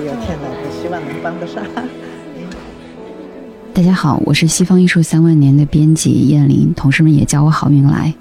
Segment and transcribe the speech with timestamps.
[0.00, 1.62] 有天的，我希望能帮得上。
[3.74, 8.12] 大家好，我是西方艺术三万年的编辑燕玲，同事们也叫我好运来。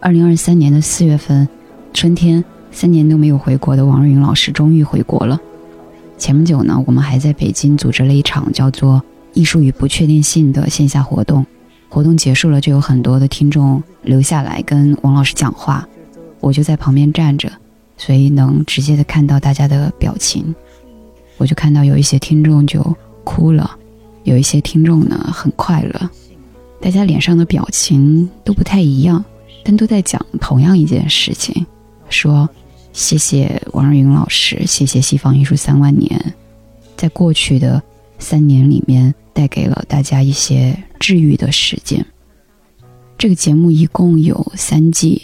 [0.00, 1.48] 二零二三年的四月份，
[1.92, 5.40] 春天，三年都没有回国的王若云老师终于回国了。
[6.18, 9.02] 前不久呢，我们还在北京组织了一场叫做
[9.34, 11.44] “艺术与不确定性”的线下活动。
[11.88, 15.86] 活动结束了，就有很多的听众留下来跟王老师讲话，
[16.40, 17.50] 我就在旁边站着，
[17.96, 20.54] 所以能直接的看到大家的表情。
[21.36, 22.80] 我就看到有一些听众就
[23.24, 23.78] 哭了，
[24.24, 26.10] 有一些听众呢很快乐，
[26.80, 29.24] 大家脸上的表情都不太一样。
[29.64, 31.64] 但都在讲同样一件事情，
[32.08, 32.48] 说
[32.92, 36.34] 谢谢王若云老师，谢谢西方艺术三万年，
[36.96, 37.80] 在过去的
[38.18, 42.04] 三年里面带给了大家一些治愈的时间。
[43.16, 45.22] 这个节目一共有三季，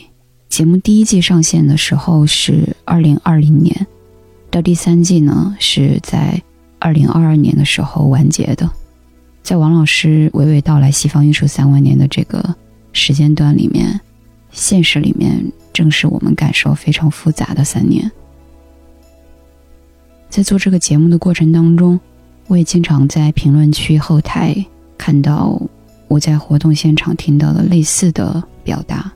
[0.49, 3.89] 节目第一季上线的时候是二零二零年，
[4.51, 6.41] 到第三季呢是在
[6.79, 8.71] 二零二二年的时候完结的。
[9.43, 12.55] 在王老师娓娓道来西方艺术三万年的这个
[12.93, 14.01] 时间段里面。
[14.51, 18.11] 现实里面，正是我们感受非常复杂的三年。
[20.31, 22.01] 在做这个节目的过程当中，
[22.47, 24.57] 我也经常在评论区后台
[24.97, 25.61] 看到
[26.09, 29.13] 我在活动现场听到的类似的表达。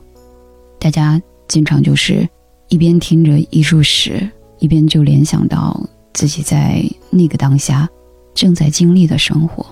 [0.79, 2.29] 大家经常就是
[2.69, 4.29] 一边听着艺术史，
[4.63, 5.77] 一边就联想到
[6.13, 7.85] 自己在那个当下
[8.33, 9.65] 正在经历的生活，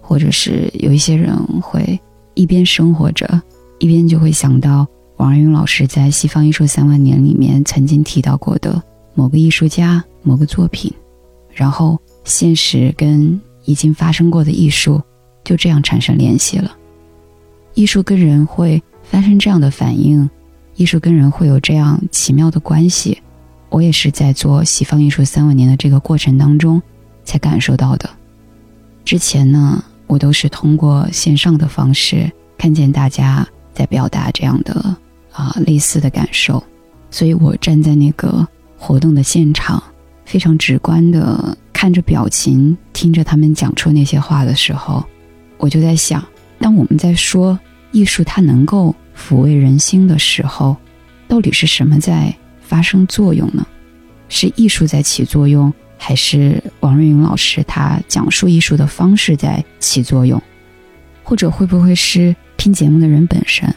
[0.00, 1.96] 或者是有一些人会
[2.34, 3.40] 一边生活着。
[3.78, 4.84] 一边就会想到
[5.18, 8.82] 王二云老师在《西方艺术三万年》里面曾经提到过的
[9.14, 10.92] 某个艺术家、某个作品，
[11.52, 15.00] 然后现实跟已经发生过的艺术
[15.44, 16.76] 就这样产生联系了。
[17.74, 20.28] 艺术跟人会发生这样的反应，
[20.74, 23.16] 艺术跟人会有这样奇妙的关系。
[23.76, 26.80] 我也是在做《西方艺术三万年》的这个过程当中
[27.24, 28.08] 才感受到的。
[29.04, 33.46] 之前呢，我都是通过线上的方式看见大家。
[33.74, 34.96] 在表达这样的
[35.30, 36.64] 啊类似的感受，
[37.10, 39.82] 所以我站在那个活动的现场，
[40.24, 45.04] 非常直观的看着表情，听着他们讲出那些话的时候，
[45.58, 46.24] 我就在想，
[46.58, 47.60] 当我们在说
[47.92, 50.74] 艺术它能够抚慰人心的时候，
[51.28, 52.34] 到底是什么在
[52.66, 53.66] 发生作用呢？
[54.28, 60.42] 是艺术在起作用，还是王瑞云老师他讲述艺术的方式在起作用？
[61.22, 62.34] 或者会不会是？
[62.56, 63.72] 听节目的人本身，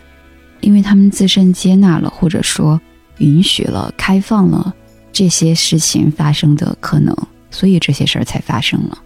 [0.61, 2.79] 因为他们自身接纳了，或者说
[3.17, 4.73] 允许了、开放了
[5.11, 7.15] 这些事情发生的可能，
[7.51, 8.97] 所以这些事儿才发生了。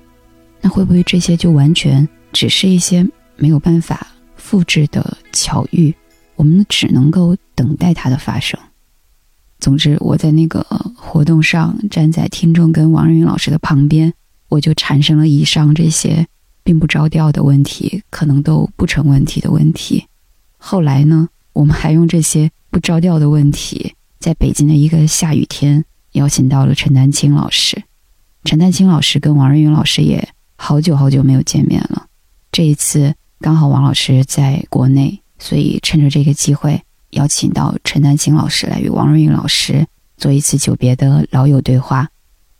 [0.61, 3.05] 那会不会这些就完全只是一些
[3.35, 4.07] 没有办法
[4.37, 5.93] 复制的巧遇？
[6.35, 8.57] 我们只能够等待它的发生。
[9.63, 10.59] 总之，我在那个
[10.93, 14.13] 活动上站在听众跟王云老师的旁边，
[14.49, 16.27] 我就产生了以上这些。
[16.65, 20.05] 并不着调的问题，可能都不成问题的问题。
[20.57, 27.83] 后来呢，我们还用这些不着调的问题，在北京的一个下雨天，邀请到了陈丹青老师。
[28.45, 30.25] 陈丹青老师跟王瑞云老师也
[30.55, 32.05] 好久好久没有见面了。
[32.49, 36.81] 这一次刚好王老师在国内，所以趁着这个机会，
[37.13, 39.87] 邀请到陈丹青老师来与王瑞云老师
[40.17, 42.09] 做一次久别的老友对话。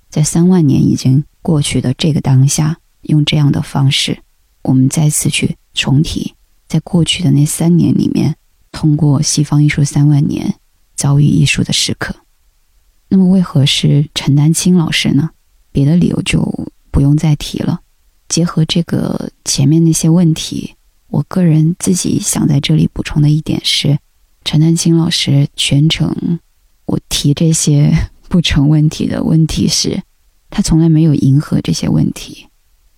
[0.10, 2.78] 在三万年已经过去的这个当下。
[3.04, 4.20] 用这样的方式，
[4.62, 6.36] 我们再次去重提，
[6.70, 8.38] 在过去的那三年里面，
[8.72, 10.56] 通过西方艺术三万年
[10.96, 12.16] 遭遇艺术的时刻。
[13.10, 15.32] 那么，为何是陈丹青老师呢？
[15.74, 17.82] 别的理由就不用再提了。
[18.30, 20.76] 结合这个前面那些问题，
[21.10, 24.00] 我个人自己想在这里补充的一点是，
[24.44, 26.40] 陈丹青老师全程
[26.86, 27.92] 我提这些
[28.28, 30.02] 不成问题的问题时，
[30.50, 32.48] 他从来没有迎合这些问题。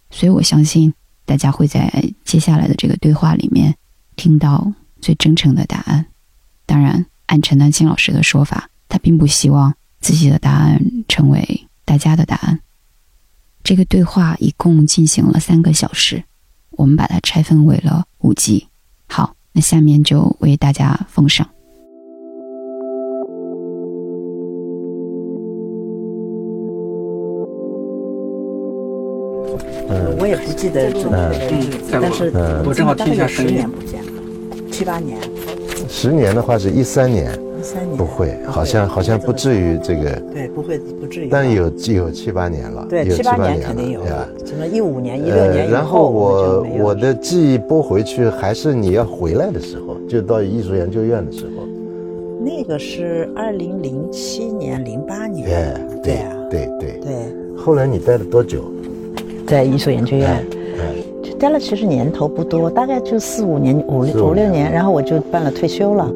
[0.09, 0.93] 所以我相信，
[1.25, 1.91] 大家会在
[2.23, 3.75] 接下来的这个对话里面
[4.15, 6.05] 听到最真诚的答案。
[6.65, 12.59] 当然，按陈丹青老师的说法，他并不希望自己的答案成为大家的答案。
[13.63, 16.23] 这个对话一共进行了三个小时，
[16.71, 18.67] 我们把它拆分为了五集。
[19.07, 21.47] 好，那下面就为大家奉上。
[29.87, 32.33] 嗯，我也不记得准确日子，但是
[32.65, 34.11] 我正好听一下十年不见了，
[34.69, 35.17] 七八年。
[35.87, 40.11] 十年的话是一三年，一三年不会，好像好像不至于这个。
[40.31, 41.29] 对，不会不至于。
[41.29, 44.01] 但有有七八年了，对，七八年肯定有。
[44.45, 51.65] 什么一五年、一六年然后我我的记忆拨回去，还是你要回来的时候，就到艺术研究院的时候。
[52.39, 55.45] 那个是二零零七年、零八年。
[56.03, 56.25] 对对。
[56.47, 57.11] 对对对。
[57.57, 58.63] 后来你待了多久？
[59.47, 60.45] 在艺术研究院，
[61.23, 66.07] 就待了其实年头不多，大概就四五年、五五六年，然后我就办了退休了。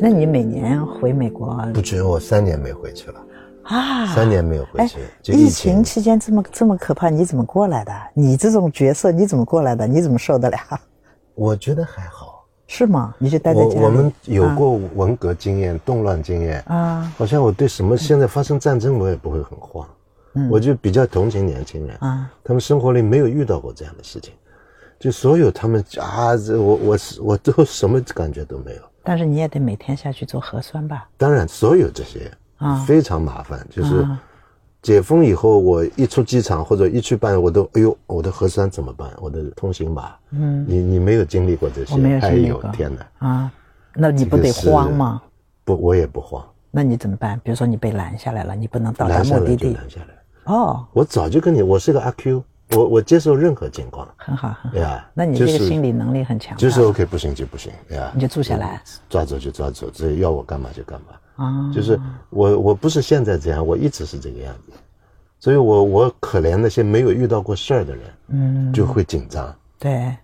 [0.00, 1.56] 那你每年回美国？
[1.72, 3.20] 不止，我三年没回去了
[3.62, 4.06] 啊！
[4.14, 4.98] 三年没有回去。
[5.32, 7.92] 疫情期间这么这么可怕，你怎么过来的？
[8.12, 9.86] 你这种角色你怎么过来的？
[9.86, 10.58] 你怎么受得了？
[11.34, 12.44] 我觉得还好。
[12.66, 13.14] 是吗？
[13.18, 13.84] 你就待在家里。
[13.84, 17.12] 我们有过文革经验、动乱经验啊。
[17.16, 19.86] 好像我对什么现在发生战争，我也不会很慌。
[20.34, 22.30] 嗯，我就比较同情年轻人啊。
[22.42, 24.32] 他们生活里没有遇到过这样的事情，
[24.98, 28.82] 就所有他们啊，这我我是我都什么感觉都没有。
[29.04, 31.06] 但是你也得每天下去做核酸吧？
[31.18, 33.64] 当然，所有这些啊非常麻烦。
[33.70, 34.04] 就是
[34.80, 39.10] 解封以后，我一出机场或者一去办，我都哎呦，我的核酸怎么办？
[39.18, 40.14] 我的通行码？
[40.30, 41.92] 嗯，你你没有经历过这些？
[41.92, 42.62] 我没有经历过。
[42.72, 43.28] 天哪！
[43.28, 43.52] 啊，
[43.94, 45.22] 那你不得慌吗？
[45.64, 46.44] 不，我也不慌。
[46.70, 47.38] 那你怎么办？
[47.44, 49.74] 比如说你被拦下来了，你不能到达目的地。
[49.74, 50.52] 拦下来。
[50.52, 52.42] 哦，我早就跟你，我是个阿 Q。
[52.70, 55.06] 我我接受任何情况，很好，对呀。
[55.12, 56.56] 那你这个心理能力很强。
[56.56, 57.72] 就是 OK，不行就不行。
[58.14, 61.44] 你就住下来，抓走就抓走，这要我干嘛就干嘛。
[61.44, 62.00] 啊，就是
[62.30, 64.72] 我我不是现在这样，我一直是这个样子，
[65.38, 69.54] 所以我我可怜那些没有遇到过事儿的人，嗯，就会紧张。
[69.78, 70.16] 对，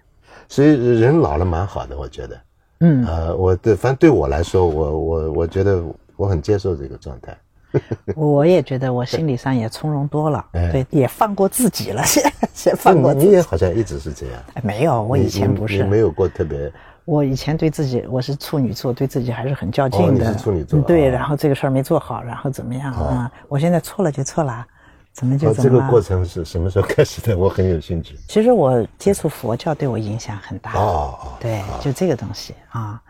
[0.49, 2.41] 所以人老了蛮好的，我觉得。
[2.83, 5.85] 嗯，呃，我对，反正对我来说，我我我觉得
[6.17, 7.37] 我很接受这个状态。
[8.17, 13.15] 我也觉得我心理上也从容多了，对，也放过自己了，先 先放过。
[13.15, 14.43] 你也好像一直是这样。
[14.63, 15.85] 没有，我以前不是。
[15.85, 16.71] 没有过特别。
[17.05, 20.35] 我以前对自己，我是处女座，对自己还是很较劲的。
[20.37, 20.81] 处女座。
[20.83, 23.31] 对，然后这个事儿没做好，然后怎么样啊？
[23.49, 24.65] 我现在错了就错了，
[25.13, 27.37] 怎么就怎么这个过程是什么时候开始的？
[27.37, 28.17] 我很有兴趣。
[28.29, 30.73] 其实我接触佛教对我影响很大。
[30.75, 31.19] 哦。
[31.41, 33.01] 对，就这个东西啊。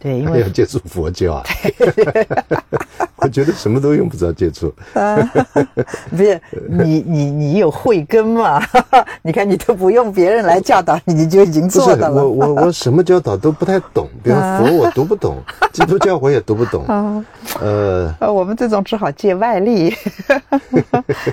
[0.00, 1.42] 对，因为要接触佛教啊，
[3.16, 4.72] 我觉得什么都用不着接触。
[6.10, 8.62] 不是你你你有慧根嘛？
[9.22, 12.24] 你看你都不用别人来教导你，你就已经做到了。
[12.24, 15.36] 我我我什么教导都不太懂，比如佛我读不懂，
[15.72, 16.84] 基督教我也读不懂。
[16.86, 17.24] 啊
[17.60, 19.92] 呃，我们这种只好借外力。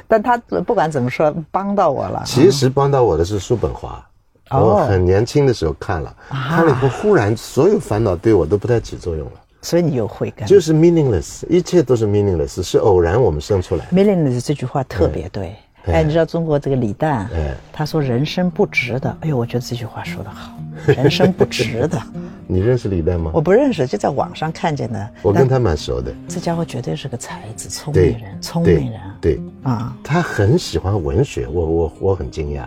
[0.07, 2.23] 但他不管怎么说，帮到我了。
[2.25, 4.03] 其实帮到我的是叔本华。
[4.51, 9.33] 我很年轻的时候看了，看了以后忽然所有烦恼对我都不太起作用了。
[9.61, 13.85] 所以你有慧根，就是 meaningless，一切都是 meaningless，是偶然我们生出来。
[13.91, 15.55] meaningless 这句话特别对。
[15.87, 17.29] 哎，你知道中国这个李诞，
[17.71, 19.15] 他说人生不值得。
[19.21, 20.57] 哎呦，我觉得这句话说得好，
[20.87, 22.01] 人生不值得。
[22.47, 23.29] 你认识李诞吗？
[23.33, 25.09] 我不认识，就在网上看见的。
[25.21, 26.11] 我跟他蛮熟的。
[26.27, 28.99] 这家伙绝对是个才子，聪明人，聪明人。
[29.21, 32.65] 对啊，他很喜欢文学，我我我很惊讶。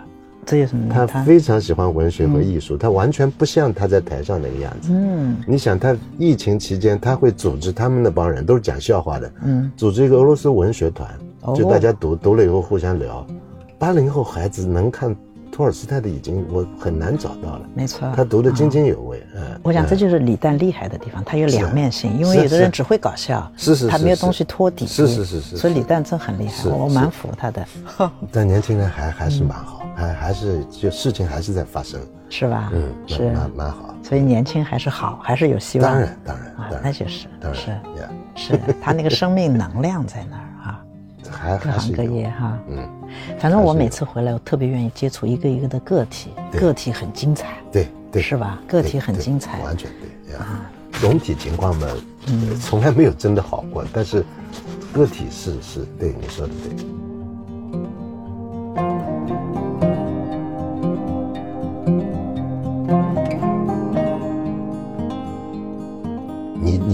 [0.48, 0.92] 这有什么？
[0.92, 4.88] 他非常喜欢文学和艺术，他完全不像他在台上那个样子。
[4.90, 11.08] 嗯，你想他疫情期间他会组织他们那帮人都是讲笑话的，嗯，组织一个俄罗斯文学团，
[11.54, 13.26] 就大家读读了以后互相聊。
[13.78, 15.14] 八零后孩子能看。
[15.50, 19.20] 托尔斯泰的已经我很难找到了，没错，他读的津津有味。
[19.34, 27.66] 嗯，我想这就是李诞厉害的地方，他有两面性，因为有的人只会搞笑，是是，他没有东西托底，是是是是，所以李诞真很厉害，我蛮服他的。
[28.30, 32.00] 但年轻人还还是蛮好，还还是就事情还是在发生，
[32.30, 32.70] 是吧？
[32.72, 35.90] 嗯，是蛮蛮好，所以年轻还是好，还是有希望。
[35.90, 37.76] 当然当然啊，那就是是
[38.36, 40.80] 是，他那个生命能量在那儿啊，
[41.30, 42.88] 还各行各业哈，嗯。
[43.40, 48.60] 反正我每次回来，我特别愿意接触一个一个的个体，个体很精彩，对对，是吧？
[48.68, 49.90] 个体很精彩，完全
[50.26, 50.70] 对啊。
[51.00, 51.86] 总体情况嘛，
[52.28, 54.24] 嗯，从来没有真的好过，但是
[54.92, 56.86] 个体是是对你说的对。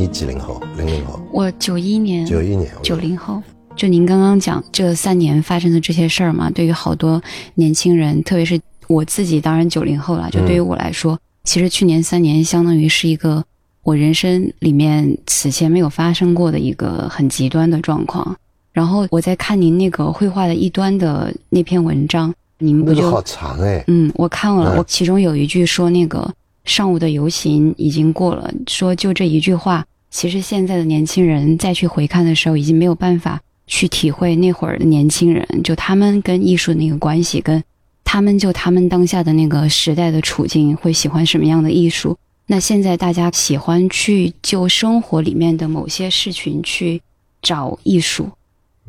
[0.05, 0.61] 你你几零后？
[0.77, 1.19] 零零后？
[1.33, 3.43] 我九一年，九一年，九零后。
[3.75, 7.21] 就您刚刚讲这三年发生的这些事儿嘛，对于好多
[7.55, 10.29] 年轻人，特别是我自己，当然九零后了。
[10.31, 13.43] 就对于我来说，其实去年三年相当于是一个
[13.83, 18.37] 我人生里面此前没有发生过的一个很极端的状况。
[18.73, 23.83] 然后我在看您那个绘画的一端的那篇文章，您不就好长哎？
[23.87, 26.31] 嗯，我看了，我其中有一句说那个
[26.65, 29.85] 上午的游行已经过了，说就这一句话，
[30.15, 33.41] 其实现在的年轻人再去回看的时候，已经没有办法。
[33.67, 37.65] 去体会那会儿的年轻人，就他们跟艺术的那个关系，跟
[38.05, 42.15] 他们就他们当下的那个时代的处境，会喜欢什么样的艺术？
[42.47, 47.01] 那现在大家喜欢去就生活里面的某些事情去
[47.41, 48.29] 找艺术，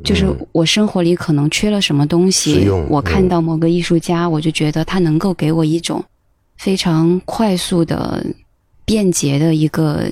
[0.04, 6.04] 就是我生活里可能缺了什么东西，我看到某个艺术家，我就觉得他能够给我一种
[6.58, 8.26] 非常快速的、
[8.84, 10.12] 便捷的一个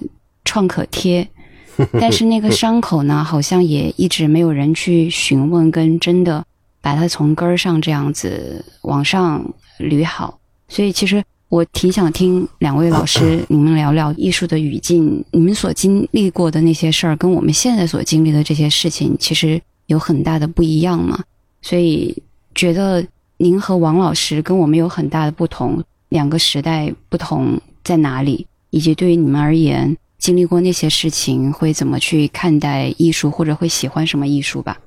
[0.53, 1.27] 创可贴，
[1.99, 6.45] 但是那个伤口呢，好像也一直没有人去询问，跟真的
[6.79, 9.43] 把它从根儿上这样子往上
[9.79, 10.39] 捋好。
[10.67, 21.19] 所以，其实我挺想听两位老师你们聊聊艺术的语境，你们所经历过的那些事儿，跟我们现在所经历的这些事情，其实有很大的不一样嘛。
[21.63, 22.15] 所以，
[22.53, 23.03] 觉得
[23.37, 25.83] 您和王老师跟我们有很大的不同。
[26.09, 34.79] 两个时代不同在哪里，以及对于你们而言，经历过那些事情会怎么去看待艺术，或者会喜欢什么艺术吧？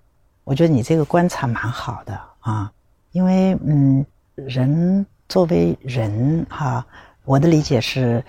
[0.45, 2.73] 我觉得你这个观察蛮好的啊，
[3.13, 4.03] 因为嗯，
[4.35, 6.87] 人作为人哈，
[7.27, 8.25] 我的理解是，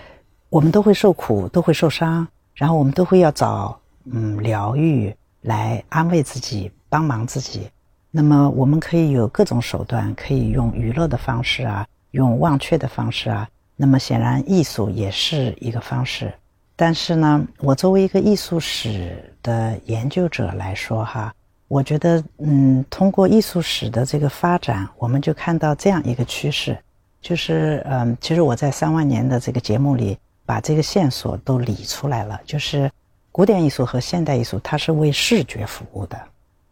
[0.50, 5.10] 我们都会受苦，都会受伤，然后我们都会要找嗯疗愈
[5.40, 7.70] 来安慰自己，帮忙自己。
[8.10, 11.86] 那么我们可以有各种手段，可以用娱乐的方式啊。
[12.10, 16.30] 用忘却的方式啊，那么显然艺术也是一个方式。
[16.80, 21.34] 但是呢，我作为一个艺术史的研究者来说哈，
[21.66, 26.78] 我觉得嗯，通过艺术史的这个发展，我们就看到这样一个趋势，
[27.20, 30.16] 就是嗯，其实我在三万年的这个节目里
[30.46, 32.88] 把这个线索都理出来了，就是
[33.32, 36.16] 古典艺术和现代艺术它是为视觉服务的，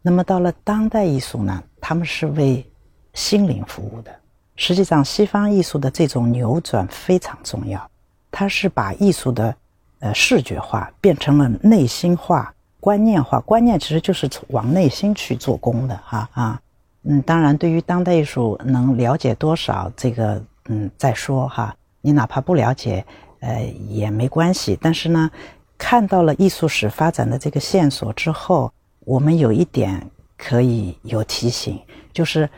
[0.01, 2.65] 那么到了当代艺术呢，他们是为
[3.13, 4.11] 心灵服务的。
[4.55, 7.91] 实际上，西方艺术的这种扭转非常重要，
[8.31, 9.53] 它是把艺术的，
[9.99, 13.39] 呃，视觉化变成了内心化、观念化。
[13.41, 16.61] 观念其实就是往内心去做工的，哈啊，
[17.03, 21.75] 嗯，当然，对于当代艺术能了解多少，这个嗯再说哈。
[22.01, 23.05] 你哪怕不了解，
[23.39, 24.77] 呃，也没关系。
[24.81, 25.29] 但是呢，
[25.77, 28.71] 看到了艺术史发展的这个线索之后，
[29.05, 31.79] 我们有一点可以有提醒，
[32.13, 32.49] 就是。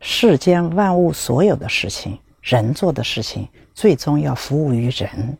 [0.00, 5.36] 世间万物所有的事情，人做的事情，最终要服务于人，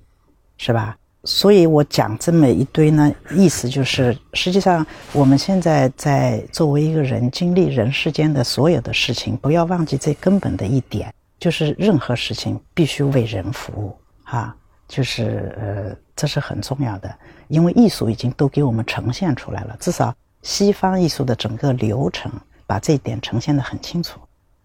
[0.56, 0.98] 是吧？
[1.25, 14.54] 所以我讲这么一堆呢，意思就是，实际上我们现在在作为一个人经历人世间的所有的事情，不要忘记最根本的一点，就是任何事情必须为人服务，哈，
[14.87, 17.12] 就是呃，这是很重要的，
[17.48, 22.30] 因为艺术已经都给我们呈现出来了，至少西方艺术的整个流程
[22.64, 24.20] 把这一点呈现的很清楚。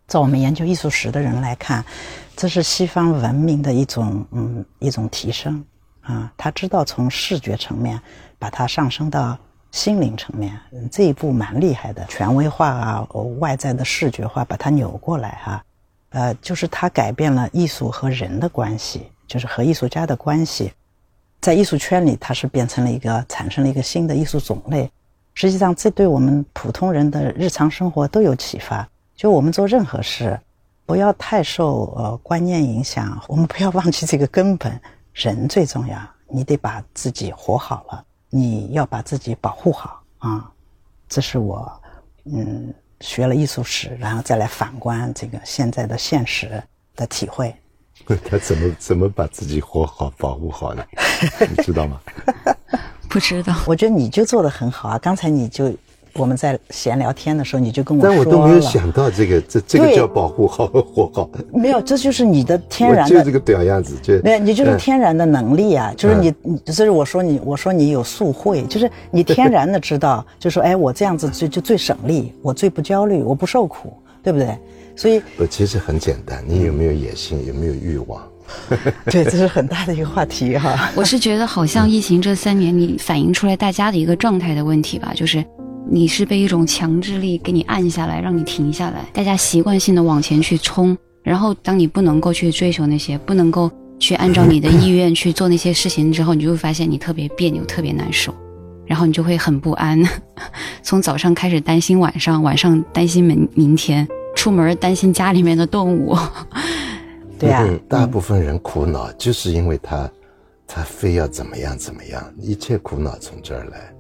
[0.06, 1.84] 在我们研究艺术史的人来看，
[2.36, 5.64] 这是西方文明的一种嗯一种提升
[6.04, 6.32] 啊。
[6.38, 8.00] 他知道从视觉层面
[8.38, 9.38] 把它上升到
[9.72, 10.58] 心灵层面，
[10.92, 12.06] 这一步蛮厉害的。
[12.06, 13.08] 权威化啊，
[13.40, 15.64] 外在的视觉化把它扭过来哈，
[16.10, 20.72] 呃，就是他改变了艺术和人的关系，就是和艺术家的关系，
[21.42, 24.90] 在艺术圈里，它是变成了一个产生了一个新的艺术种类。
[25.34, 28.88] 实际上，这对我们普通人的日常生活都有启发。
[29.16, 30.40] 就我们做任何事，
[30.86, 33.20] 不要太受呃观念影响。
[33.28, 34.80] 我们不要忘记这个根本，
[35.14, 35.98] 人最重要。
[36.28, 40.52] 你得把自己活好了，你要把自己保护好啊。
[41.08, 41.72] 这是我
[42.26, 46.62] 嗯学了艺术史，然后再来反观这个现在的现实
[46.96, 47.56] 的体会。
[48.26, 50.84] 他怎么怎么把自己活好、保护好呢？
[51.56, 52.00] 你知道吗？
[53.08, 53.56] 不知道。
[53.68, 54.98] 我觉得你就做的很好啊。
[54.98, 55.72] 刚才你就。
[56.16, 61.30] 我们在闲聊天的时候，你就跟我说但我都没有想到这个，这这个叫保护好和活好。
[61.52, 63.18] 没有，这就是你的天然的。
[63.18, 65.94] 就这个屌样子，就没有，你就是天然的能力啊！
[65.98, 74.56] 就是你，你，这是我说你，我说你有素慧，就是你天然的知道，就说哎，我这样子就就最省力，我最不焦虑，我不受苦，对不对？
[74.96, 78.22] 所以，我其实很简单，你有没有野心，有没有欲望？
[79.10, 80.92] 对，这是很大的一个话题哈。
[80.96, 85.44] 我是觉得，好像疫情这三年，你反映出来大家的一个状态的问题吧，就是。
[85.90, 89.06] 你是被一种强制力给你按下来，让你停下来。
[89.14, 98.34] 大家习惯性的往前去冲，然后当你不能够去追求那些，不能够去按照你的意愿去做那些事情之后，你就会发现你特别别扭，特别难受，
[98.88, 100.02] 然后你就会很不安。
[100.82, 106.18] 从早上开始担心晚上，晚上担心明明天，出门担心家里面的动物。
[107.38, 110.10] 对呀，大部分人苦恼就是因为他，
[110.66, 113.93] 他非要怎么样怎么样，一切苦恼从这儿来。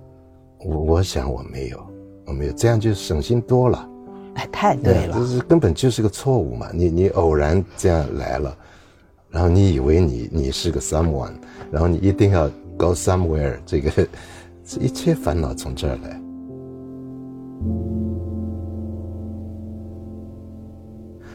[0.65, 1.85] 我我想我没有，
[2.25, 3.89] 我没有，这样就省心多了。
[4.35, 6.67] 哎，太对了，这是根本就是个错误嘛！
[6.73, 8.57] 你你偶然这样来了，
[9.29, 11.33] 然后你以为你你是个 someone，
[11.71, 13.91] 然后你一定要 go somewhere，这个
[14.65, 16.19] 这一切烦恼从这儿来。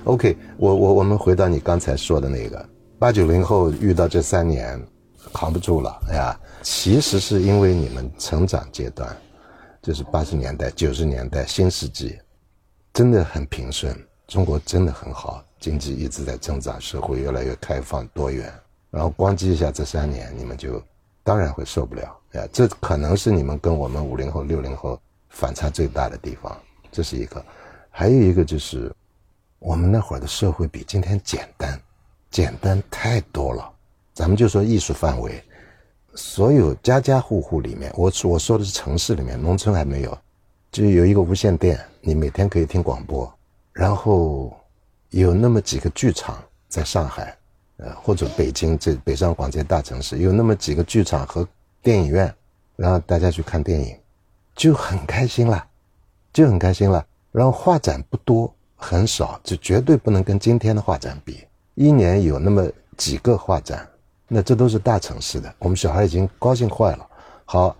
[0.04, 2.68] OK，我我我们回到你刚才说的那个
[2.98, 4.80] 八九零后遇到这三年，
[5.32, 6.38] 扛不住了，哎呀。
[6.60, 9.16] 其实是因为你们成长阶段，
[9.80, 12.18] 就是八十年代、九十年代、新世纪，
[12.92, 13.96] 真的很平顺，
[14.26, 18.52] 中国真的很好，经济一直在增长，社会越来越开放多元。
[18.90, 20.82] 然后咣叽一下，这三年你们就
[21.22, 22.18] 当然会受不了。
[22.32, 26.54] 哎呀，这可能是你们跟我们五零后、六零后反差最大的地方，
[26.90, 27.42] 这是一个。
[27.88, 28.92] 还有一个就是，
[29.60, 31.80] 我们那会儿的社会比今天简单，
[32.32, 33.72] 简单太多了。
[34.18, 35.40] 咱们就说艺术范围，
[36.16, 40.18] 所有家家户户里面，我我说的是城市里面，农村还没有，
[40.72, 43.32] 就有一个无线电，你每天可以听广播，
[43.72, 44.52] 然后
[45.10, 46.36] 有那么几个剧场，
[46.68, 47.32] 在上海，
[47.76, 51.46] 呃或者北京这北上广这些大城市，有那么几个剧场和
[51.80, 52.34] 电影院，
[52.74, 53.96] 然后大家去看电影，
[54.56, 55.64] 就很开心了，
[56.32, 57.06] 就很开心了。
[57.30, 61.44] 然后画展不多，很少，就绝对不能跟今天的画展比。
[61.76, 63.88] 一年有那么几个画展，
[64.28, 65.52] 那这都是大城市的。
[65.58, 67.06] 我们小孩已经高兴坏了。
[67.44, 67.76] 好，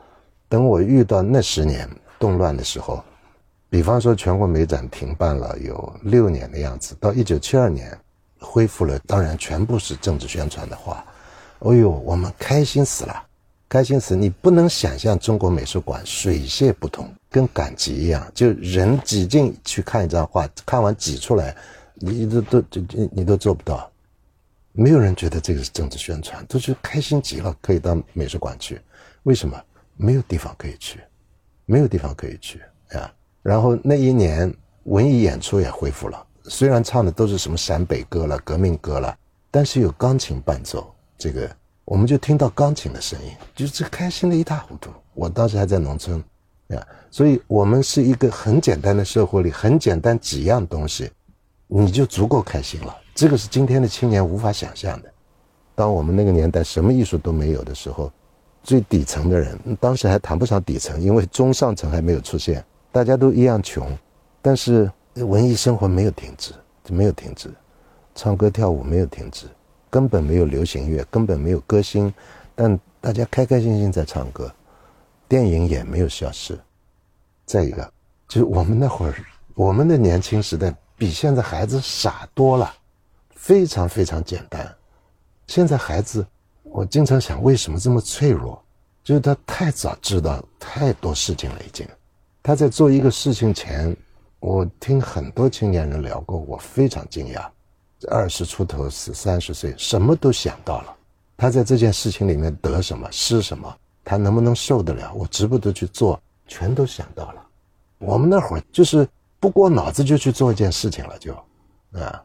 [0.49, 1.88] 等我遇到那十年
[2.19, 3.05] 动乱的时候，
[3.71, 7.97] 比方说全国美展停办了有六年的样子，到一九七二年
[8.40, 11.05] 恢复了，当然全部是政治宣传的画。
[11.61, 13.25] 哎呦，我们开心死了。
[13.71, 14.17] 开心死！
[14.17, 21.55] 你不能想象中国美术馆水泄不通，跟赶集一样，就人挤进去看一张画，看完挤出来，
[21.97, 23.90] 你都都你你都做不到。
[24.80, 28.80] 没有人觉得这个是政治宣传，都是开心极了，可以到美术馆去。
[29.25, 29.61] 为什么？
[29.97, 31.00] 没有地方可以去，
[31.66, 33.12] 没有地方可以去啊！
[33.42, 34.54] 然后那一年
[34.85, 39.18] 文艺演出也恢复了，虽然唱的都是什么陕北歌了、革命歌了，
[39.50, 41.50] 但是有钢琴伴奏，这个。
[41.85, 44.92] 我们就听到钢琴的声音，就是开心的一塌糊涂。
[45.12, 46.23] 我当时还在农村，
[46.68, 51.11] 啊，所以我们是一个很简单的社会里，很简单几样东西，
[51.66, 52.97] 你就足够开心了。
[53.19, 55.13] 这个是今天的青年无法想象的。
[55.75, 58.13] 当我们那个年代什么艺术都没有的时候，
[58.63, 63.91] 最底层的人，当时还谈不上底层，因为中上层还没有出现，大家都一样穷，
[64.41, 66.53] 但是文艺生活没有停止，
[66.91, 67.51] 没有停止，
[68.15, 69.47] 唱歌跳舞没有停止。
[69.91, 72.15] 根本没有流行乐，根本没有歌星，
[72.54, 74.49] 但大家开开心心在唱歌，
[75.26, 76.57] 电影也没有消失。
[77.47, 77.93] 再一个，
[78.28, 79.15] 就是我们那会儿，
[79.57, 82.73] 我们的年轻时代比现在孩子傻多了，
[83.49, 84.76] 非常非常简单。
[85.47, 86.26] 现在孩子，
[86.65, 88.63] 我经常想，为什么这么脆弱？
[89.02, 91.89] 就是他太早知道太多事情了，已经。
[92.43, 93.97] 他在做一个事情前，
[94.39, 97.49] 我听很多青年人聊过，我非常惊讶。
[98.11, 100.95] 二十出头是三十岁，什么都想到了。
[101.34, 105.11] 他在这件事情里面得什么失什么，他能不能受得了？
[105.15, 107.43] 我值不得去做，全都想到了。
[107.97, 109.08] 我们那会儿就是
[109.41, 111.32] 不过脑子就去做一件事情了，就
[111.99, 112.23] 啊，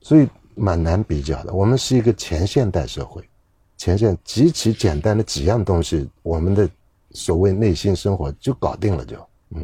[0.00, 1.54] 所以蛮难比较的。
[1.54, 3.22] 我们是一个前现代社会，
[3.76, 6.68] 前现极其简单的几样东西，我们的
[7.12, 9.16] 所谓内心生活就搞定了，就
[9.50, 9.62] 嗯。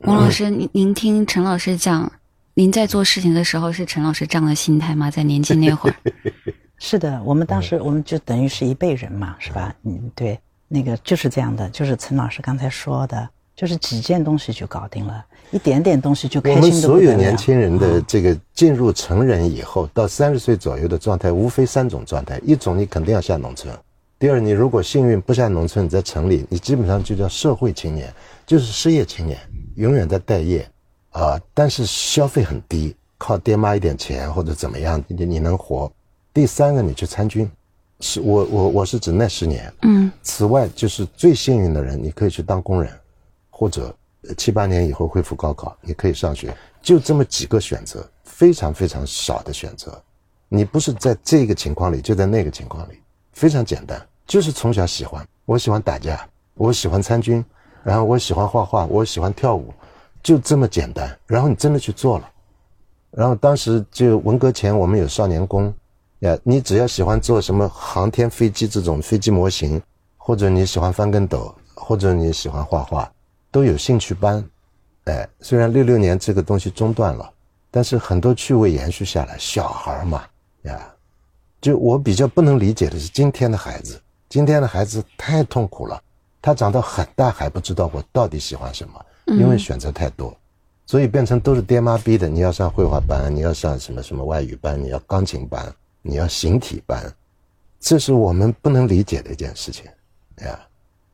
[0.00, 2.10] 王老师，您您听陈老师讲。
[2.54, 5.10] 您在做事情的时候是陈老师这样的心态吗？
[5.10, 5.96] 在年轻那会儿，
[6.76, 9.74] 是的，我们当时我们就等于是一辈人嘛，是吧？
[9.84, 23.74] 嗯，对，那个就是这样的，就是陈老师刚才说的，就是几件东西就搞定了，一点点东西就开心我们所有年轻人的这个进入成人以后到三十岁左右的状态，无非三种状态：一种你肯定要下农村；
[24.18, 28.12] 第二，你如果幸运不下农村，你在城里，你基本上就叫社会青年，
[28.46, 29.38] 就是失业青年，
[29.76, 30.66] 永远在待业。
[31.10, 35.92] 啊，但是消费很低，靠爹妈一点钱或者怎么样，你你能活。
[36.32, 37.46] 第三个，你去参军，
[38.00, 39.70] 是我我我是指那十年。
[39.82, 40.10] 嗯。
[40.22, 42.90] 此外，就是最幸运的人，你可以去当工人，
[43.52, 43.94] 或者
[44.36, 46.52] 七八年以后恢复高考，你可以上学。
[46.80, 50.02] 就这么几个选择，非常非常少的选择。
[50.48, 53.00] 你不是在这个情况里，就在那个情况里，
[53.32, 57.44] 非常简单，就是从小喜欢，我喜欢打架，我喜欢参军，
[57.84, 59.72] 然后我喜欢画画，我喜欢跳舞。
[60.22, 62.30] 就这么简单，然后你真的去做了，
[63.10, 65.74] 然后当时就文革前我们有少年宫，
[66.20, 69.82] 呀，你只要喜欢做什么航天飞机这种飞机模型，
[70.16, 73.12] 或者你喜欢翻跟斗，或者你喜欢画画，
[73.52, 74.44] 都有兴趣班，
[75.04, 77.32] 哎，虽然六六年这个东西中断了，
[77.70, 80.24] 但是很多趣味延续下来，小孩嘛，
[80.62, 80.92] 呀，
[81.60, 86.02] 就我比较不能理解的是今天的孩子，今天的孩子太痛苦了，
[86.40, 89.04] 他长到很大还不知道我到底喜欢什么。
[89.26, 90.36] 因为选择太多，
[90.84, 92.28] 所以变成都是爹妈逼的。
[92.28, 97.00] 你要上绘画班，你要上什么什么外语班，你要钢琴班，你要形体班，
[97.78, 99.84] 这是我们不能理解的一件事情，
[100.38, 100.58] 呀。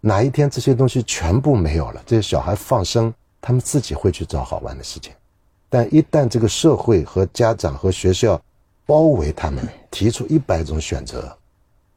[0.01, 5.13] 哪一天这些东西全部没有了，这些小孩放生，他们自己会去找好玩的事情。
[5.69, 8.41] 但一旦这个社会和家长和学校
[8.87, 11.37] 包围他们，提出一百种选择，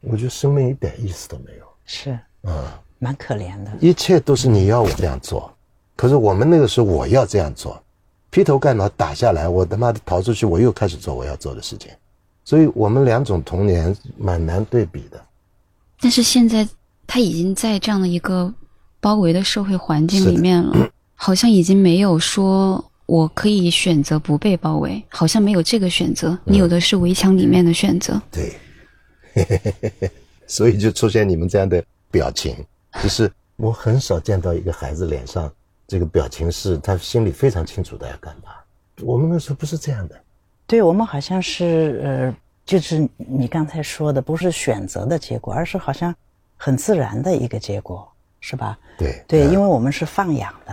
[0.01, 1.65] 我觉得生命一点意思都没有。
[1.85, 2.65] 是，嗯，
[2.99, 3.71] 蛮可怜的。
[3.79, 5.51] 一切都是你要我这样做。
[5.95, 7.81] 可是我们那个时候，我要这样做，
[8.29, 11.91] 劈头盖脑打下来，我他妈的逃出去，我又开始做我要做的事情。
[12.43, 15.23] 所以我们两种童年蛮难对比的。
[15.99, 16.67] 但是现在
[17.13, 18.53] 他已经在这样的一个
[19.01, 26.39] 包围的社会环境里面了， 好像已经没有说我可以选择不被包围，好像没有这个选择。
[26.45, 28.21] 你有的是围墙里面的选择。
[28.31, 28.53] 对，
[30.47, 32.55] 所以就出现你们这样的表情，
[33.03, 35.51] 就是我很少见到一个孩子脸上。
[35.89, 38.53] 这个表情是他心里非常清楚的要干嘛。
[39.01, 40.17] 我们那时候不是这样的，
[40.65, 46.15] 对我们好像是呃，就是你刚才说的，不是选择的结果，而是好像
[46.63, 48.07] 很自然的一个结果，
[48.39, 48.77] 是吧？
[48.95, 50.71] 对对，因为我们是放养的，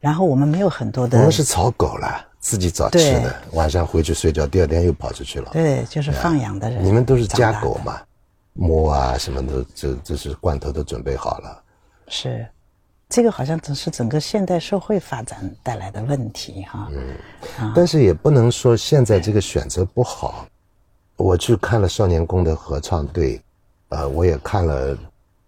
[0.00, 5.50] 然后我们没有很多的，我们是草狗了，自己找吃的，晚上回去睡觉，第二天又跑出去了。
[5.52, 6.82] 对，就是放养的人。
[6.82, 8.00] 你们都是家狗嘛，
[8.54, 11.62] 摸啊什么的，这这是罐头都准备好了。
[12.08, 12.46] 是。
[13.08, 20.44] 这个好像只是整个现代社会发展带来的问题哈，嗯，但是也不能说现在这个选择不好。
[21.16, 23.40] 我去看了少年宫的合唱队，
[23.90, 24.98] 呃，我也看了，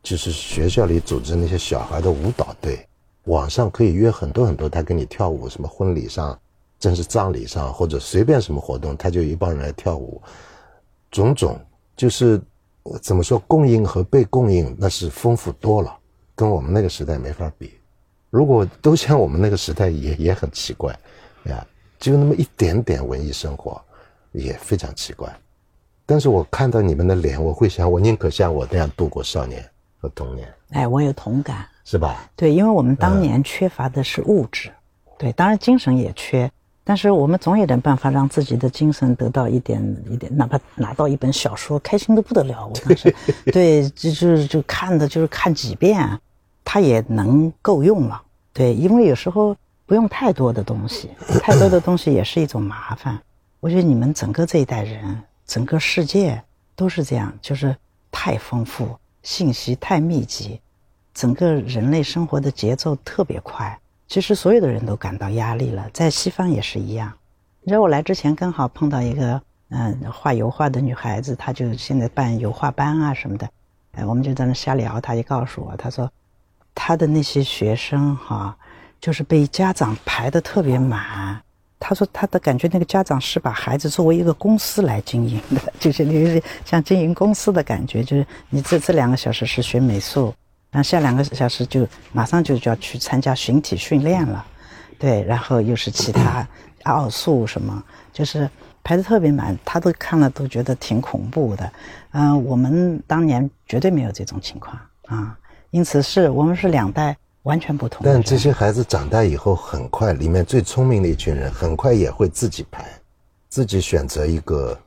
[0.02, 2.86] 就是学校里组织那些小孩的舞蹈队，
[3.24, 6.38] 网上可以约很多很多，他跟你跳舞，什么婚礼上，
[6.78, 10.22] 正式葬礼上，或者随便什么活动，他就一帮人来跳舞，
[11.10, 11.60] 种种
[11.96, 12.40] 就是
[13.02, 15.94] 怎么说供应和被供应那是丰富多了。
[16.34, 17.74] 跟我们那个时代没法比，
[18.30, 20.96] 如果都像我们那个时代，也也很奇怪，
[21.46, 21.66] 呀，
[21.98, 23.82] 就那么一点点文艺生活，
[24.30, 25.36] 也非常奇怪。
[26.06, 30.48] 但是我看到你们的脸，我会想，我宁可像我这样度过少年和童年。
[30.70, 32.16] 哎，我有同感，是吧？
[32.34, 34.70] 对，因为我们当年缺乏的是物质，
[35.18, 36.50] 对，当然精神也缺。
[36.84, 42.66] 但是我们总有点办法让自己的精神得到一点一点，哪怕拿到一本小说，开心的不得了。
[42.66, 43.14] 我当时，
[43.52, 46.18] 对，就就就看的就是看几遍。
[46.70, 49.56] 它也能够用了，对，因为有时候
[49.86, 51.08] 不用太多的东西，
[51.40, 53.18] 太多的东西也是一种麻烦。
[53.60, 56.38] 我觉得你们整个这一代人，整个世界
[56.76, 57.74] 都是这样，就是
[58.10, 58.94] 太丰富，
[59.28, 60.58] 信息太密集，
[61.12, 63.78] 整个人类生活的节奏特别快。
[64.06, 67.12] 其实所有的人都感到压力了，在西方也是一样。
[67.60, 69.38] 你知道我来之前刚好碰到一个
[69.68, 73.46] 嗯画油画的女孩子，她就现在办油画班啊什么的，
[73.92, 76.10] 哎，我们就在那瞎聊，她就告诉我，她说。
[76.74, 78.56] 她的那些学生哈，
[78.98, 81.42] 就是被家长排的特别满。
[81.80, 88.02] 他说他的感觉，那个家长是把孩子作为一个公司来经营的，就是那像经营公司的感觉。
[88.02, 90.34] 就是你这这两个小时是学美术，
[90.70, 94.44] 然后下两个小时就马上就就要去参加群体训练了，
[94.98, 96.46] 对，然后又是其他
[96.84, 98.48] 奥数什么，就是
[98.82, 99.56] 排的特别满。
[99.64, 101.72] 他都看了都觉得挺恐怖的。
[102.12, 105.38] 嗯，我们当年绝对没有这种情况啊。
[105.70, 108.02] 因此，是我们是两代完全不同。
[108.04, 112.88] 但这些孩子长大以后，很快里面最聪明的一群人，很快也会自己排，
[113.48, 114.78] 自己选择一个，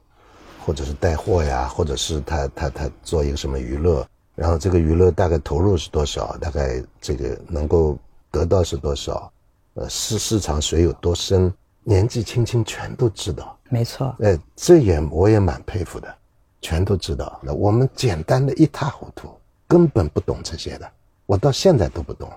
[0.66, 7.98] 或者是带货呀，或者是他他他做一个什么娱乐，然后这个娱乐大概投入是多少，大概这个能够
[8.30, 9.32] 得到是多少，
[9.74, 13.58] 呃，市市场水有多深，年纪轻轻全都知道。
[13.70, 14.16] 没错。
[14.20, 16.14] 哎，这也我也蛮佩服的，
[16.62, 17.40] 全都知道。
[17.42, 19.30] 那我们简单的一塌糊涂。
[19.68, 20.92] 根本不懂这些的，
[21.32, 22.30] 我到现在都不懂。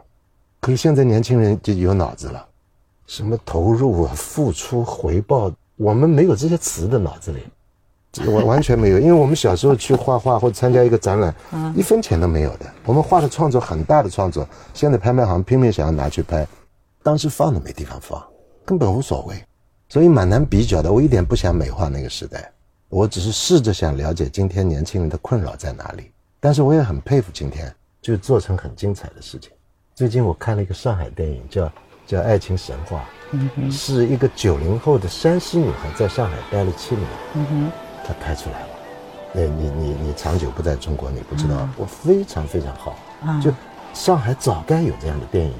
[0.61, 2.47] 可是现在年轻人就有脑子了，
[3.09, 7.43] 什么投入啊、付出、回报，我们没有这些词的脑子里，
[8.25, 9.01] 我完全没有。
[9.01, 11.35] 因为我们小时候去画画或参加一个展览，
[11.75, 12.73] 一分钱都没有的。
[12.85, 16.47] 我们画的创作很大的创作，现在拍卖行拼命想要拿去拍，
[17.03, 18.23] 当时放都没地方放，
[18.65, 19.45] 根本无所谓，
[19.89, 20.93] 所以蛮难比较的。
[20.93, 22.49] 我一点不想美化那个时代，
[22.89, 26.13] 我只是试着想了解今天年轻人的困扰在哪里。
[26.39, 29.51] 但是我也很佩服今天就做成很精彩的事情。
[29.95, 31.73] 最近我看了一个上海电影，叫
[32.07, 33.03] 叫《爱情神话》，
[33.73, 37.09] 是一个九零后的山西女孩在上海待了七年，
[38.05, 38.69] 她拍出来了。
[39.33, 42.95] 那你你你长久不在中国，你不知道，我非常非常好。
[43.43, 43.51] 就
[43.95, 45.55] 上海早该有这样的电影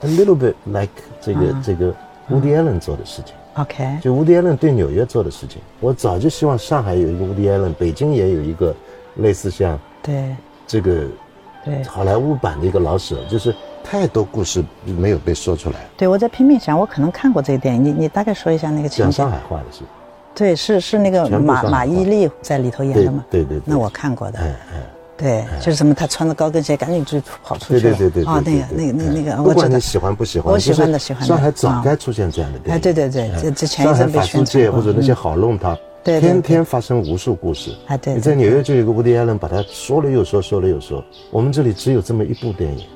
[0.00, 0.88] ，a little bit like
[1.20, 1.94] 这个这个
[2.30, 3.34] Woody Allen 做的事情。
[3.56, 8.74] OK，就 Woody Allen 对纽约做的事情，我早就希望上海有一个 Woody Allen，北京也有一个
[9.16, 9.78] 类似像。
[10.02, 10.34] 对，
[10.66, 11.06] 这个，
[11.68, 13.54] 对好莱坞版的一个老舍，就是
[13.84, 15.76] 太多故事没有被说出来。
[15.96, 19.82] 对，我在拼命想，我可能看过这个电影，你你大概说一下那个情讲上海话的是？
[20.34, 23.24] 对，是是那个马马伊琍在里头演的吗？
[23.30, 23.62] 对对对。
[23.64, 24.38] 那我看过的。
[24.38, 24.82] 哎哎。
[25.20, 27.96] 对，就是什么，他穿着高跟鞋，赶紧就跑出去了。
[27.96, 28.32] 对对对对。
[28.32, 31.26] 啊，那个那个那那个，我管你喜欢不喜欢，我喜欢的喜欢的。
[31.26, 32.74] 上海早该出现这样的电影。
[32.76, 35.76] 哎，对对对，这这前一阵被宣传或者那些好弄堂。
[36.20, 37.96] 天天发生无数故事啊！
[37.96, 41.04] 对，你在纽约就有个 Woody Allen，，把他说了又说，说了又说。
[41.30, 42.86] 我们这里只有这么一部电影，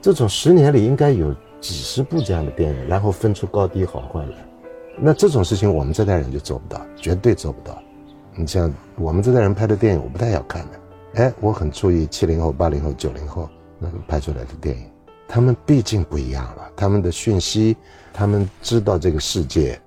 [0.00, 4.32] 这种十年里应该有几十部这样的电影，然后分出高低好坏来。
[4.98, 7.78] 那这种事情我们这代人就做不到，绝对做不到。
[8.34, 10.80] 你像我们这代人拍的电影，我不太要看的。
[11.22, 14.84] 哎，我很注意七零后、八零后、九零后那个拍出来的电影，
[15.28, 17.76] 他们毕竟不一样了，他们的讯息，
[18.12, 19.78] 他们知道这个世界，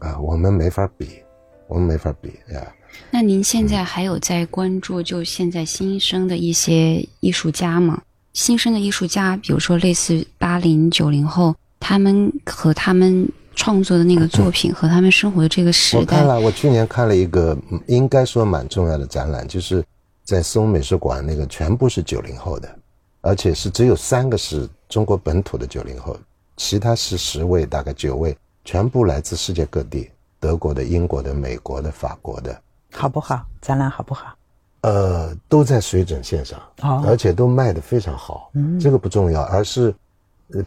[0.00, 1.22] 啊，我们没法比，
[1.68, 2.72] 我们没法比呀。
[3.10, 8.00] 那您现在还有在关注就现在新生的一些艺术家吗？
[8.32, 16.00] 新生的艺术家，比如说类似八零九零后，他们和他们创作的那个作品和他们生活的这个时代。
[16.00, 19.82] 我看了，我去年看了一个应该说蛮重要的展览，就是
[20.24, 22.78] 在松美术馆那个全部是九零后的，
[23.22, 26.16] 而且是只有三个是中国本土的九零后，
[26.56, 32.60] 其他是十位，大概九位，全部来自世界各地，德国的、英国的、美国的、法国的。
[32.92, 33.44] 好不好？
[33.60, 34.34] 展览好不好？
[34.82, 36.60] 呃，都在水准线上，
[37.04, 38.50] 而且都卖的非常好。
[38.54, 39.92] 嗯，这个不重要，而是，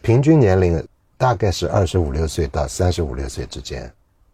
[0.02, 3.90] 平均年龄大概是二十五六岁到三十五六岁之间。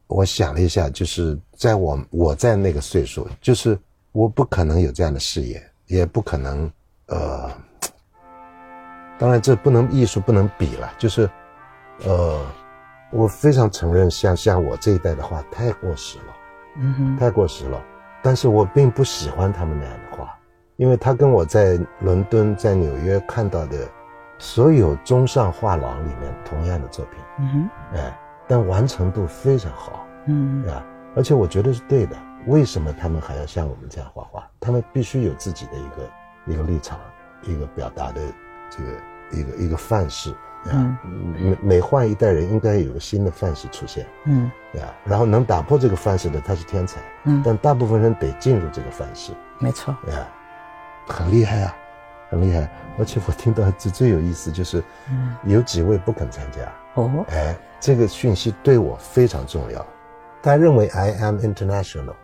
[0.08, 3.78] 我想了一下，就是在我我在那个岁数，就是
[4.12, 6.70] 我不可能有这样的视野，也不可能。
[7.06, 7.48] 呃，
[9.18, 11.30] 当然这不能艺术不能比了，就是，
[12.04, 12.44] 呃，
[13.16, 16.24] 我非常承认，像像我这一代的话太过时了。
[16.78, 17.82] 嗯哼，太过时了，
[18.22, 20.38] 但是我并不喜欢他们那样的画，
[20.76, 23.88] 因为他跟我在伦敦、在纽约看到的
[24.38, 30.84] 所有中上画廊里面同样的作品，嗯哼，哎，但完成度非常好，嗯，对吧？
[31.16, 32.14] 而且我觉得是对的。
[32.46, 34.46] 为什么他们还要像我们这样画画？
[34.60, 37.00] 他们必须有自己的一个一个立场，
[37.42, 38.20] 一个表达的
[38.70, 38.90] 这个
[39.32, 40.32] 一个一个范式。
[40.72, 40.96] 嗯，
[41.38, 44.06] 每每换一代人，应该有个新的范式出现。
[44.24, 47.00] 嗯，对啊，然后能打破这个范式的，他是天才。
[47.24, 49.32] 嗯，但大部分人得进入这个范式。
[49.58, 49.96] 没错。
[50.04, 50.28] 对啊，
[51.06, 51.76] 很厉害啊，
[52.30, 52.70] 很厉害。
[52.98, 54.82] 而且我听到最最有意思就是，
[55.44, 56.60] 有几位不肯参加。
[56.94, 57.24] 哦。
[57.28, 59.86] 哎，这个讯息对我非常重要。
[60.42, 62.14] 他认为 I am international，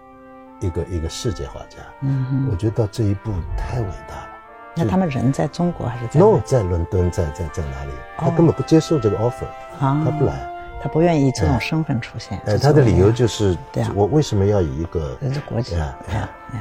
[0.61, 1.79] 一个一个世界画家。
[2.01, 4.32] 嗯我觉得到这一步太伟大了。
[4.75, 7.91] 那他们人在中国还是在？no，在伦敦，在在在哪里？
[8.17, 9.47] 他根本不接受这个 offer，
[9.79, 10.51] 他不来，
[10.83, 12.41] 他不愿意以这种身份出现。
[12.47, 13.57] 哎，他的理由就是，
[13.95, 15.77] 我为什么要以一个人家国籍？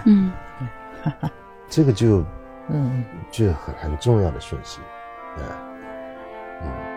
[0.06, 0.32] 嗯，
[1.70, 2.26] 这个就
[2.68, 4.80] 嗯，就很很重要的讯息，
[5.38, 5.44] 嗯
[6.64, 6.91] 嗯。